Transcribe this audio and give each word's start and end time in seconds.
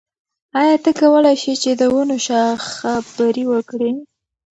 آیا 0.59 0.75
ته 0.83 0.91
کولای 0.99 1.35
شې 1.41 1.53
چې 1.61 1.71
د 1.79 1.81
ونو 1.93 2.17
شاخه 2.27 2.93
بري 3.15 3.43
وکړې؟ 3.51 3.91